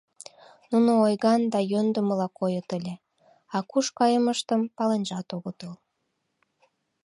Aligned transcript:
Нуно 0.71 0.91
ойган 1.05 1.41
да 1.53 1.59
йӧндымыла 1.71 2.27
койыт 2.39 2.69
ыле, 2.77 2.95
а 3.55 3.57
куш 3.69 3.85
кайымыштым 3.97 4.61
паленжат 4.75 5.27
огытыл. 5.35 5.73